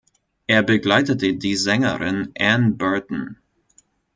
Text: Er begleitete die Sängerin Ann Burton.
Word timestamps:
Er 0.47 0.63
begleitete 0.63 1.35
die 1.35 1.55
Sängerin 1.55 2.31
Ann 2.35 2.75
Burton. 2.75 3.37